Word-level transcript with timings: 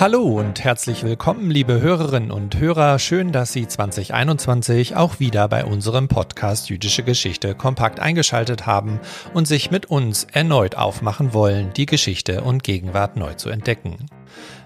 Hallo 0.00 0.22
und 0.22 0.62
herzlich 0.62 1.02
willkommen, 1.02 1.50
liebe 1.50 1.80
Hörerinnen 1.80 2.30
und 2.30 2.56
Hörer. 2.56 3.00
Schön, 3.00 3.32
dass 3.32 3.52
Sie 3.52 3.66
2021 3.66 4.94
auch 4.94 5.18
wieder 5.18 5.48
bei 5.48 5.64
unserem 5.64 6.06
Podcast 6.06 6.70
Jüdische 6.70 7.02
Geschichte 7.02 7.56
kompakt 7.56 7.98
eingeschaltet 7.98 8.64
haben 8.64 9.00
und 9.34 9.48
sich 9.48 9.72
mit 9.72 9.86
uns 9.86 10.22
erneut 10.22 10.76
aufmachen 10.76 11.34
wollen, 11.34 11.72
die 11.76 11.86
Geschichte 11.86 12.42
und 12.42 12.62
Gegenwart 12.62 13.16
neu 13.16 13.34
zu 13.34 13.48
entdecken. 13.48 14.06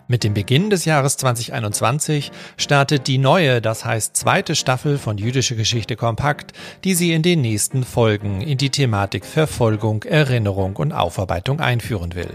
Mit 0.06 0.22
dem 0.22 0.34
Beginn 0.34 0.68
des 0.68 0.84
Jahres 0.84 1.16
2021 1.16 2.30
startet 2.58 3.06
die 3.06 3.16
neue, 3.16 3.62
das 3.62 3.86
heißt 3.86 4.14
zweite 4.14 4.54
Staffel 4.54 4.98
von 4.98 5.16
Jüdische 5.16 5.56
Geschichte 5.56 5.96
kompakt, 5.96 6.52
die 6.84 6.92
Sie 6.92 7.14
in 7.14 7.22
den 7.22 7.40
nächsten 7.40 7.84
Folgen 7.84 8.42
in 8.42 8.58
die 8.58 8.68
Thematik 8.68 9.24
Verfolgung, 9.24 10.02
Erinnerung 10.02 10.76
und 10.76 10.92
Aufarbeitung 10.92 11.60
einführen 11.60 12.14
will. 12.14 12.34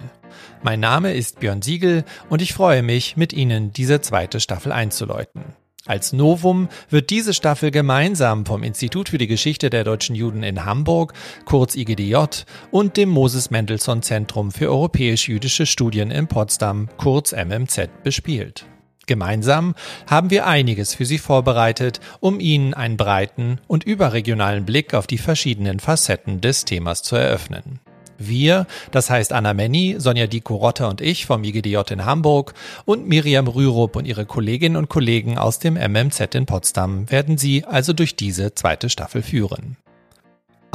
Mein 0.68 0.82
Name 0.82 1.14
ist 1.14 1.40
Björn 1.40 1.62
Siegel 1.62 2.04
und 2.30 2.42
ich 2.42 2.54
freue 2.54 2.84
mich, 2.84 3.16
mit 3.16 3.32
Ihnen 3.32 3.72
diese 3.72 4.02
zweite 4.02 4.42
Staffel 4.42 4.74
einzuläuten. 4.74 5.46
Als 5.86 6.12
Novum 6.12 6.68
wird 6.90 7.10
diese 7.10 7.34
Staffel 7.34 7.72
gemeinsam 7.72 8.46
vom 8.46 8.64
Institut 8.64 9.08
für 9.08 9.18
die 9.18 9.28
Geschichte 9.28 9.70
der 9.70 9.86
deutschen 9.86 10.14
Juden 10.14 10.44
in 10.44 10.66
Hamburg, 10.66 11.14
kurz 11.46 11.78
IGDJ, 11.78 12.18
und 12.70 12.98
dem 12.98 13.08
Moses 13.08 13.50
Mendelssohn 13.50 14.02
Zentrum 14.02 14.52
für 14.52 14.68
europäisch-jüdische 14.68 15.66
Studien 15.66 16.12
in 16.12 16.28
Potsdam, 16.28 16.90
kurz 16.98 17.32
MMZ, 17.32 18.04
bespielt. 18.04 18.66
Gemeinsam 19.06 19.74
haben 20.06 20.32
wir 20.32 20.48
einiges 20.48 20.94
für 20.94 21.06
Sie 21.06 21.18
vorbereitet, 21.18 22.02
um 22.20 22.42
Ihnen 22.42 22.74
einen 22.74 22.98
breiten 22.98 23.62
und 23.68 23.86
überregionalen 23.86 24.66
Blick 24.66 24.94
auf 24.94 25.08
die 25.08 25.18
verschiedenen 25.18 25.80
Facetten 25.80 26.42
des 26.42 26.66
Themas 26.66 27.04
zu 27.04 27.16
eröffnen. 27.16 27.80
Wir, 28.18 28.68
das 28.92 29.10
heißt 29.10 29.34
Anna 29.34 29.54
Menny, 29.54 29.96
Sonja 29.98 30.28
Diko 30.28 30.56
Rotter 30.56 30.90
und 30.90 31.02
ich 31.02 31.26
vom 31.26 31.44
IGDJ 31.44 31.78
in 31.92 32.06
Hamburg 32.06 32.54
und 32.86 33.08
Miriam 33.08 33.48
Rürup 33.48 33.96
und 33.96 34.06
ihre 34.06 34.26
Kolleginnen 34.26 34.76
und 34.76 34.90
Kollegen 34.90 35.38
aus 35.38 35.60
dem 35.60 35.76
MMZ 35.76 36.36
in 36.36 36.46
Potsdam 36.46 37.10
werden 37.12 37.38
Sie 37.38 37.66
also 37.66 37.94
durch 37.94 38.16
diese 38.16 38.54
zweite 38.54 38.90
Staffel 38.90 39.22
führen. 39.22 39.78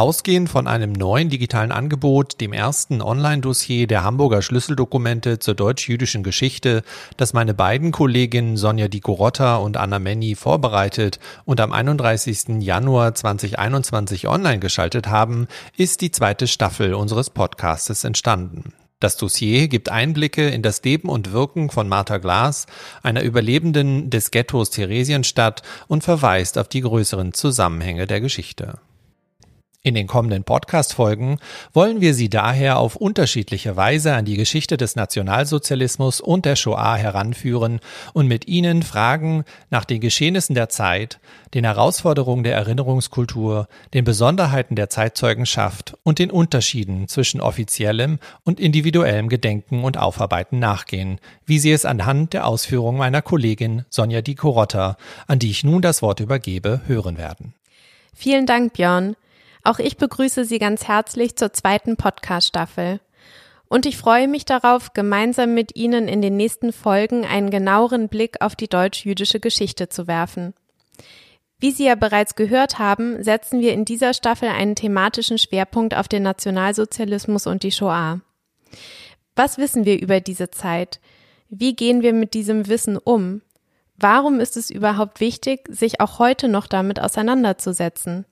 Ausgehend 0.02 0.48
von 0.48 0.66
einem 0.66 0.90
neuen 0.90 1.28
digitalen 1.28 1.70
Angebot, 1.70 2.40
dem 2.40 2.52
ersten 2.52 3.00
Online-Dossier 3.02 3.86
der 3.86 4.02
Hamburger 4.02 4.42
Schlüsseldokumente 4.42 5.38
zur 5.38 5.54
deutsch-jüdischen 5.54 6.24
Geschichte, 6.24 6.82
das 7.16 7.34
meine 7.34 7.54
beiden 7.54 7.92
Kolleginnen 7.92 8.56
Sonja 8.56 8.88
Dikorotta 8.88 9.58
und 9.58 9.76
Anna 9.76 10.00
Menny 10.00 10.34
vorbereitet 10.34 11.20
und 11.44 11.60
am 11.60 11.70
31. 11.70 12.60
Januar 12.64 13.14
2021 13.14 14.26
online 14.26 14.58
geschaltet 14.58 15.06
haben, 15.06 15.46
ist 15.76 16.00
die 16.00 16.10
zweite 16.10 16.48
Staffel 16.48 16.94
unseres 16.94 17.30
Podcastes 17.30 18.02
entstanden. 18.02 18.72
Das 18.98 19.16
Dossier 19.16 19.68
gibt 19.68 19.88
Einblicke 19.88 20.48
in 20.48 20.62
das 20.62 20.82
Leben 20.82 21.08
und 21.08 21.32
Wirken 21.32 21.70
von 21.70 21.88
Martha 21.88 22.18
Glas, 22.18 22.66
einer 23.04 23.22
Überlebenden 23.22 24.10
des 24.10 24.32
Ghettos 24.32 24.70
Theresienstadt 24.70 25.62
und 25.86 26.02
verweist 26.02 26.58
auf 26.58 26.66
die 26.66 26.80
größeren 26.80 27.34
Zusammenhänge 27.34 28.08
der 28.08 28.20
Geschichte. 28.20 28.80
In 29.84 29.96
den 29.96 30.06
kommenden 30.06 30.44
Podcast-Folgen 30.44 31.38
wollen 31.72 32.00
wir 32.00 32.14
Sie 32.14 32.28
daher 32.28 32.78
auf 32.78 32.94
unterschiedliche 32.94 33.76
Weise 33.76 34.14
an 34.14 34.24
die 34.24 34.36
Geschichte 34.36 34.76
des 34.76 34.94
Nationalsozialismus 34.94 36.20
und 36.20 36.44
der 36.44 36.54
Shoah 36.54 36.94
heranführen 36.94 37.80
und 38.12 38.28
mit 38.28 38.46
Ihnen 38.46 38.84
Fragen 38.84 39.42
nach 39.70 39.84
den 39.84 40.00
Geschehnissen 40.00 40.54
der 40.54 40.68
Zeit, 40.68 41.18
den 41.52 41.64
Herausforderungen 41.64 42.44
der 42.44 42.54
Erinnerungskultur, 42.54 43.66
den 43.92 44.04
Besonderheiten 44.04 44.76
der 44.76 44.88
Zeitzeugenschaft 44.88 45.98
und 46.04 46.20
den 46.20 46.30
Unterschieden 46.30 47.08
zwischen 47.08 47.40
offiziellem 47.40 48.20
und 48.44 48.60
individuellem 48.60 49.28
Gedenken 49.28 49.82
und 49.82 49.98
Aufarbeiten 49.98 50.60
nachgehen, 50.60 51.18
wie 51.44 51.58
Sie 51.58 51.72
es 51.72 51.84
anhand 51.84 52.34
der 52.34 52.46
Ausführungen 52.46 52.98
meiner 52.98 53.20
Kollegin 53.20 53.84
Sonja 53.90 54.22
Di 54.22 54.36
Corotta, 54.36 54.96
an 55.26 55.40
die 55.40 55.50
ich 55.50 55.64
nun 55.64 55.82
das 55.82 56.02
Wort 56.02 56.20
übergebe, 56.20 56.82
hören 56.86 57.18
werden. 57.18 57.54
Vielen 58.14 58.46
Dank, 58.46 58.74
Björn. 58.74 59.16
Auch 59.64 59.78
ich 59.78 59.96
begrüße 59.96 60.44
Sie 60.44 60.58
ganz 60.58 60.88
herzlich 60.88 61.36
zur 61.36 61.52
zweiten 61.52 61.96
Podcast-Staffel. 61.96 63.00
Und 63.68 63.86
ich 63.86 63.96
freue 63.96 64.28
mich 64.28 64.44
darauf, 64.44 64.92
gemeinsam 64.92 65.54
mit 65.54 65.76
Ihnen 65.76 66.08
in 66.08 66.20
den 66.20 66.36
nächsten 66.36 66.72
Folgen 66.72 67.24
einen 67.24 67.50
genaueren 67.50 68.08
Blick 68.08 68.42
auf 68.42 68.56
die 68.56 68.68
deutsch-jüdische 68.68 69.40
Geschichte 69.40 69.88
zu 69.88 70.06
werfen. 70.06 70.52
Wie 71.58 71.70
Sie 71.70 71.84
ja 71.84 71.94
bereits 71.94 72.34
gehört 72.34 72.80
haben, 72.80 73.22
setzen 73.22 73.60
wir 73.60 73.72
in 73.72 73.84
dieser 73.84 74.14
Staffel 74.14 74.48
einen 74.48 74.74
thematischen 74.74 75.38
Schwerpunkt 75.38 75.94
auf 75.94 76.08
den 76.08 76.24
Nationalsozialismus 76.24 77.46
und 77.46 77.62
die 77.62 77.70
Shoah. 77.70 78.20
Was 79.36 79.58
wissen 79.58 79.84
wir 79.84 80.02
über 80.02 80.20
diese 80.20 80.50
Zeit? 80.50 81.00
Wie 81.48 81.76
gehen 81.76 82.02
wir 82.02 82.12
mit 82.12 82.34
diesem 82.34 82.66
Wissen 82.66 82.98
um? 82.98 83.42
Warum 83.96 84.40
ist 84.40 84.56
es 84.56 84.70
überhaupt 84.70 85.20
wichtig, 85.20 85.68
sich 85.68 86.00
auch 86.00 86.18
heute 86.18 86.48
noch 86.48 86.66
damit 86.66 87.00
auseinanderzusetzen? 87.00 88.26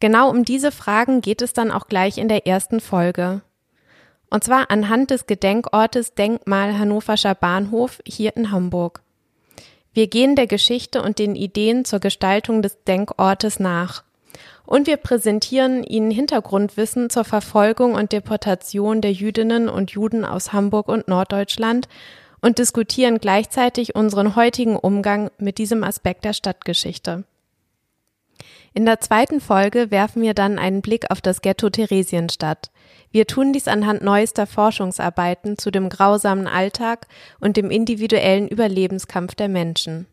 Genau 0.00 0.30
um 0.30 0.44
diese 0.44 0.72
Fragen 0.72 1.20
geht 1.20 1.42
es 1.42 1.52
dann 1.52 1.70
auch 1.70 1.86
gleich 1.86 2.16
in 2.16 2.28
der 2.28 2.46
ersten 2.46 2.80
Folge. 2.80 3.42
Und 4.30 4.44
zwar 4.44 4.70
anhand 4.70 5.10
des 5.10 5.26
Gedenkortes 5.26 6.14
Denkmal 6.14 6.78
Hannoverscher 6.78 7.34
Bahnhof 7.34 8.00
hier 8.06 8.36
in 8.36 8.50
Hamburg. 8.50 9.02
Wir 9.92 10.06
gehen 10.06 10.36
der 10.36 10.46
Geschichte 10.46 11.02
und 11.02 11.18
den 11.18 11.34
Ideen 11.34 11.84
zur 11.84 11.98
Gestaltung 11.98 12.62
des 12.62 12.82
Denkortes 12.84 13.58
nach. 13.58 14.04
Und 14.64 14.86
wir 14.86 14.96
präsentieren 14.98 15.82
Ihnen 15.82 16.12
Hintergrundwissen 16.12 17.10
zur 17.10 17.24
Verfolgung 17.24 17.94
und 17.94 18.12
Deportation 18.12 19.00
der 19.00 19.12
Jüdinnen 19.12 19.68
und 19.68 19.90
Juden 19.90 20.24
aus 20.24 20.52
Hamburg 20.52 20.88
und 20.88 21.08
Norddeutschland 21.08 21.88
und 22.40 22.58
diskutieren 22.58 23.18
gleichzeitig 23.18 23.96
unseren 23.96 24.36
heutigen 24.36 24.76
Umgang 24.76 25.30
mit 25.38 25.58
diesem 25.58 25.82
Aspekt 25.82 26.24
der 26.24 26.32
Stadtgeschichte. 26.32 27.24
In 28.72 28.86
der 28.86 29.00
zweiten 29.00 29.40
Folge 29.40 29.90
werfen 29.90 30.22
wir 30.22 30.32
dann 30.32 30.58
einen 30.58 30.80
Blick 30.80 31.10
auf 31.10 31.20
das 31.20 31.42
Ghetto 31.42 31.70
Theresienstadt. 31.70 32.70
Wir 33.10 33.26
tun 33.26 33.52
dies 33.52 33.66
anhand 33.66 34.02
neuester 34.02 34.46
Forschungsarbeiten 34.46 35.58
zu 35.58 35.72
dem 35.72 35.88
grausamen 35.88 36.46
Alltag 36.46 37.08
und 37.40 37.56
dem 37.56 37.70
individuellen 37.70 38.46
Überlebenskampf 38.46 39.34
der 39.34 39.48
Menschen. 39.48 40.06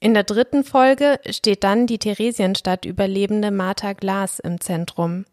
In 0.00 0.12
der 0.12 0.24
dritten 0.24 0.64
Folge 0.64 1.20
steht 1.30 1.62
dann 1.62 1.86
die 1.86 1.98
Theresienstadt-Überlebende 1.98 3.52
Martha 3.52 3.92
Glas 3.92 4.40
im 4.40 4.60
Zentrum. 4.60 5.24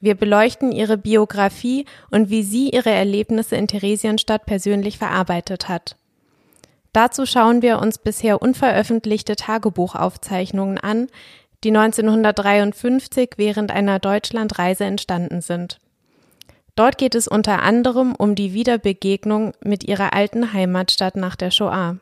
Wir 0.00 0.16
beleuchten 0.16 0.72
ihre 0.72 0.98
Biografie 0.98 1.86
und 2.10 2.28
wie 2.28 2.42
sie 2.42 2.70
ihre 2.70 2.90
Erlebnisse 2.90 3.54
in 3.54 3.68
Theresienstadt 3.68 4.44
persönlich 4.44 4.98
verarbeitet 4.98 5.68
hat. 5.68 5.96
Dazu 6.92 7.24
schauen 7.24 7.62
wir 7.62 7.78
uns 7.80 7.98
bisher 7.98 8.42
unveröffentlichte 8.42 9.36
Tagebuchaufzeichnungen 9.36 10.78
an, 10.78 11.08
die 11.64 11.70
1953 11.70 13.30
während 13.36 13.70
einer 13.70 13.98
Deutschlandreise 13.98 14.84
entstanden 14.84 15.40
sind. 15.40 15.78
Dort 16.74 16.98
geht 16.98 17.14
es 17.14 17.28
unter 17.28 17.62
anderem 17.62 18.14
um 18.14 18.34
die 18.34 18.52
Wiederbegegnung 18.52 19.52
mit 19.62 19.84
ihrer 19.84 20.12
alten 20.12 20.52
Heimatstadt 20.52 21.16
nach 21.16 21.36
der 21.36 21.50
Shoah. 21.50 21.96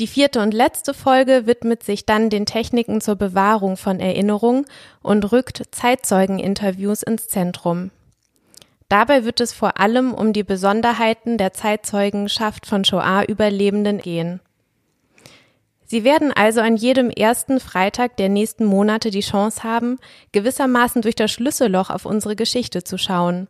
Die 0.00 0.06
vierte 0.06 0.40
und 0.40 0.54
letzte 0.54 0.94
Folge 0.94 1.46
widmet 1.46 1.82
sich 1.82 2.06
dann 2.06 2.30
den 2.30 2.46
Techniken 2.46 3.00
zur 3.00 3.16
Bewahrung 3.16 3.76
von 3.76 4.00
Erinnerung 4.00 4.66
und 5.02 5.32
rückt 5.32 5.62
Zeitzeugeninterviews 5.70 7.02
ins 7.02 7.28
Zentrum. 7.28 7.90
Dabei 8.92 9.24
wird 9.24 9.40
es 9.40 9.54
vor 9.54 9.80
allem 9.80 10.12
um 10.12 10.34
die 10.34 10.42
Besonderheiten 10.42 11.38
der 11.38 11.54
Zeitzeugenschaft 11.54 12.66
von 12.66 12.84
Shoah-Überlebenden 12.84 13.96
gehen. 13.96 14.40
Sie 15.86 16.04
werden 16.04 16.30
also 16.30 16.60
an 16.60 16.76
jedem 16.76 17.08
ersten 17.08 17.58
Freitag 17.58 18.18
der 18.18 18.28
nächsten 18.28 18.66
Monate 18.66 19.08
die 19.08 19.22
Chance 19.22 19.62
haben, 19.62 19.98
gewissermaßen 20.32 21.00
durch 21.00 21.14
das 21.14 21.30
Schlüsselloch 21.30 21.88
auf 21.88 22.04
unsere 22.04 22.36
Geschichte 22.36 22.84
zu 22.84 22.98
schauen. 22.98 23.48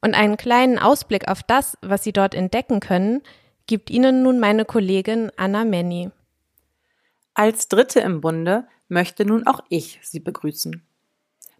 Und 0.00 0.14
einen 0.14 0.38
kleinen 0.38 0.78
Ausblick 0.78 1.28
auf 1.28 1.42
das, 1.42 1.76
was 1.82 2.02
Sie 2.02 2.14
dort 2.14 2.34
entdecken 2.34 2.80
können, 2.80 3.20
gibt 3.66 3.90
Ihnen 3.90 4.22
nun 4.22 4.40
meine 4.40 4.64
Kollegin 4.64 5.30
Anna 5.36 5.66
Menny. 5.66 6.10
Als 7.34 7.68
Dritte 7.68 8.00
im 8.00 8.22
Bunde 8.22 8.66
möchte 8.88 9.26
nun 9.26 9.46
auch 9.46 9.60
ich 9.68 10.00
Sie 10.02 10.20
begrüßen. 10.20 10.82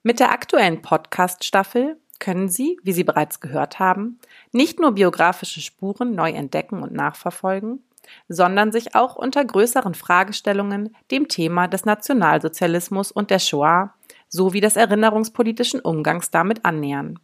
Mit 0.02 0.20
der 0.20 0.30
aktuellen 0.30 0.80
Podcast-Staffel 0.80 1.98
können 2.24 2.48
Sie, 2.48 2.78
wie 2.82 2.92
Sie 2.92 3.04
bereits 3.04 3.40
gehört 3.40 3.78
haben, 3.78 4.18
nicht 4.50 4.80
nur 4.80 4.92
biografische 4.92 5.60
Spuren 5.60 6.14
neu 6.14 6.30
entdecken 6.30 6.82
und 6.82 6.94
nachverfolgen, 6.94 7.84
sondern 8.28 8.72
sich 8.72 8.94
auch 8.94 9.14
unter 9.14 9.44
größeren 9.44 9.92
Fragestellungen 9.92 10.96
dem 11.10 11.28
Thema 11.28 11.68
des 11.68 11.84
Nationalsozialismus 11.84 13.12
und 13.12 13.28
der 13.28 13.40
Shoah 13.40 13.92
sowie 14.30 14.62
des 14.62 14.76
erinnerungspolitischen 14.76 15.80
Umgangs 15.80 16.30
damit 16.30 16.64
annähern. 16.64 17.18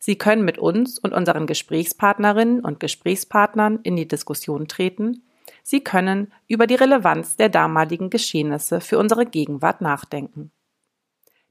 Sie 0.00 0.18
können 0.18 0.44
mit 0.44 0.58
uns 0.58 0.98
und 0.98 1.12
unseren 1.12 1.46
Gesprächspartnerinnen 1.46 2.58
und 2.58 2.80
Gesprächspartnern 2.80 3.78
in 3.84 3.94
die 3.94 4.08
Diskussion 4.08 4.66
treten. 4.66 5.22
Sie 5.62 5.84
können 5.84 6.32
über 6.48 6.66
die 6.66 6.74
Relevanz 6.74 7.36
der 7.36 7.50
damaligen 7.50 8.10
Geschehnisse 8.10 8.80
für 8.80 8.98
unsere 8.98 9.26
Gegenwart 9.26 9.80
nachdenken. 9.80 10.50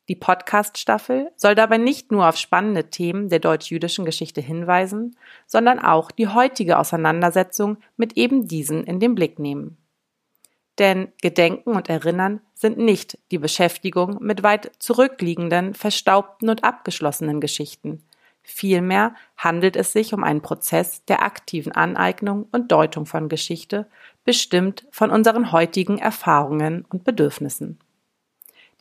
Die 0.10 0.16
Podcast-Staffel 0.16 1.32
soll 1.38 1.56
dabei 1.56 1.78
nicht 1.78 2.12
nur 2.12 2.28
auf 2.28 2.36
spannende 2.36 2.90
Themen 2.90 3.30
der 3.30 3.40
deutsch-jüdischen 3.40 4.04
Geschichte 4.04 4.42
hinweisen, 4.42 5.16
sondern 5.48 5.80
auch 5.80 6.12
die 6.12 6.28
heutige 6.28 6.78
Auseinandersetzung 6.78 7.78
mit 7.96 8.18
eben 8.18 8.48
diesen 8.48 8.84
in 8.84 9.00
den 9.00 9.16
Blick 9.16 9.40
nehmen. 9.40 9.78
Denn 10.78 11.14
Gedenken 11.22 11.72
und 11.72 11.88
Erinnern 11.88 12.42
sind 12.54 12.78
nicht 12.78 13.18
die 13.32 13.38
Beschäftigung 13.38 14.18
mit 14.22 14.44
weit 14.44 14.72
zurückliegenden, 14.80 15.74
verstaubten 15.74 16.50
und 16.50 16.64
abgeschlossenen 16.64 17.40
Geschichten. 17.40 18.04
Vielmehr 18.42 19.16
handelt 19.38 19.78
es 19.78 19.94
sich 19.94 20.14
um 20.14 20.24
einen 20.24 20.42
Prozess 20.42 21.06
der 21.06 21.24
aktiven 21.24 21.72
Aneignung 21.72 22.48
und 22.52 22.74
Deutung 22.74 23.06
von 23.06 23.30
Geschichte, 23.30 23.88
bestimmt 24.26 24.86
von 24.92 25.12
unseren 25.12 25.54
heutigen 25.54 25.98
Erfahrungen 25.98 26.84
und 26.90 27.06
Bedürfnissen. 27.06 27.80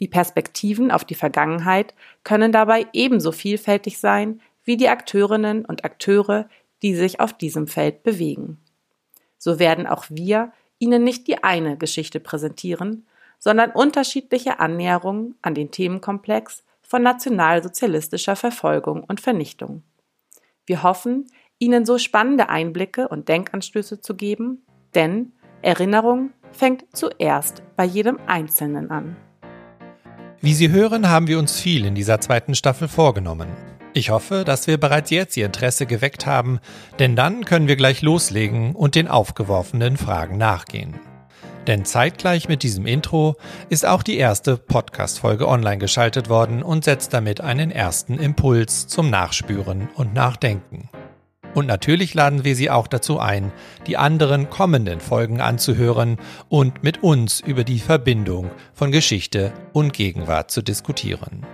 Die 0.03 0.09
Perspektiven 0.09 0.91
auf 0.91 1.05
die 1.05 1.15
Vergangenheit 1.15 1.95
können 2.25 2.51
dabei 2.51 2.89
ebenso 2.93 3.31
vielfältig 3.31 4.01
sein 4.01 4.41
wie 4.65 4.77
die 4.77 4.89
Akteurinnen 4.89 5.65
und 5.65 5.85
Akteure, 5.85 6.49
die 6.83 6.97
sich 6.97 7.21
auf 7.21 7.33
diesem 7.33 7.69
Feld 7.69 8.03
bewegen. 8.03 8.59
So 9.39 9.61
werden 9.61 9.87
auch 9.87 10.07
wir 10.09 10.51
Ihnen 10.81 11.05
nicht 11.05 11.29
die 11.29 11.45
eine 11.45 11.77
Geschichte 11.77 12.19
präsentieren, 12.19 13.07
sondern 13.39 13.71
unterschiedliche 13.71 14.59
Annäherungen 14.59 15.37
an 15.41 15.55
den 15.55 15.71
Themenkomplex 15.71 16.65
von 16.83 17.05
nationalsozialistischer 17.05 18.35
Verfolgung 18.35 19.05
und 19.05 19.21
Vernichtung. 19.21 19.85
Wir 20.67 20.83
hoffen, 20.83 21.29
Ihnen 21.61 21.87
so 21.87 21.99
spannende 21.99 22.49
Einblicke 22.49 23.07
und 23.07 23.29
Denkanstöße 23.29 24.01
zu 24.01 24.17
geben, 24.17 24.67
denn 24.97 25.31
Erinnerung 25.63 26.33
fängt 26.51 26.87
zuerst 26.93 27.63
bei 27.77 27.85
jedem 27.85 28.19
Einzelnen 28.27 28.91
an. 28.91 29.17
Wie 30.45 30.55
Sie 30.55 30.71
hören, 30.71 31.09
haben 31.09 31.29
wir 31.29 31.39
uns 31.39 31.61
viel 31.61 31.85
in 31.85 31.95
dieser 31.95 32.21
zweiten 32.21 32.57
Staffel 32.57 32.89
vorgenommen. 32.89 33.47
Ich 33.95 34.11
hoffe, 34.11 34.43
dass 34.45 34.67
wir 34.67 34.77
bereits 34.77 35.11
jetzt 35.11 35.37
Ihr 35.37 35.47
Interesse 35.47 35.87
geweckt 35.87 36.27
haben, 36.27 36.59
denn 36.99 37.15
dann 37.15 37.45
können 37.45 37.69
wir 37.69 37.77
gleich 37.77 38.03
loslegen 38.03 38.75
und 38.75 38.97
den 38.97 39.07
aufgeworfenen 39.07 39.97
Fragen 39.97 40.39
nachgehen. 40.39 40.99
Denn 41.69 41.85
zeitgleich 41.85 42.49
mit 42.49 42.65
diesem 42.65 42.87
Intro 42.87 43.37
ist 43.69 43.87
auch 43.87 44.03
die 44.03 44.17
erste 44.17 44.57
Podcast-Folge 44.57 45.47
online 45.47 45.79
geschaltet 45.79 46.29
worden 46.29 46.65
und 46.65 46.83
setzt 46.83 47.15
damit 47.15 47.41
einen 47.41 47.71
ersten 47.71 48.19
Impuls 48.19 48.89
zum 48.89 49.11
Nachspüren 49.11 49.91
und 49.95 50.13
Nachdenken. 50.13 50.89
Und 51.55 51.67
natürlich 51.67 52.15
laden 52.15 52.45
wir 52.45 52.57
Sie 52.57 52.71
auch 52.71 52.87
dazu 52.87 53.19
ein, 53.19 53.53
die 53.87 53.97
anderen 53.97 54.49
kommenden 54.49 55.01
Folgen 55.01 55.41
anzuhören 55.41 56.17
und 56.49 56.83
mit 56.83 57.03
uns 57.03 57.41
über 57.41 57.65
die 57.65 57.79
Verbindung 57.79 58.51
von 58.73 58.91
Geschichte 58.91 59.53
und 59.73 59.93
Gegenwart 59.93 60.51
zu 60.51 60.63
diskutieren. 60.63 61.45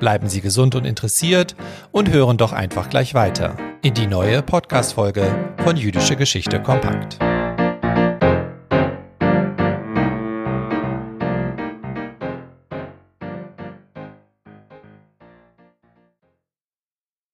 Bleiben 0.00 0.28
Sie 0.28 0.40
gesund 0.40 0.74
und 0.74 0.84
interessiert 0.84 1.54
und 1.92 2.10
hören 2.10 2.38
doch 2.38 2.52
einfach 2.52 2.88
gleich 2.88 3.14
weiter 3.14 3.56
in 3.82 3.94
die 3.94 4.06
neue 4.06 4.42
Podcast-Folge 4.42 5.52
von 5.62 5.76
Jüdische 5.76 6.16
Geschichte 6.16 6.60
kompakt. 6.60 7.18